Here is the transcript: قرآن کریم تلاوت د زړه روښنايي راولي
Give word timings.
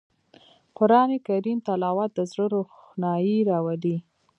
قرآن 0.77 1.09
کریم 1.27 1.57
تلاوت 1.67 2.09
د 2.15 2.19
زړه 2.31 2.45
روښنايي 2.53 3.37
راولي 3.49 3.97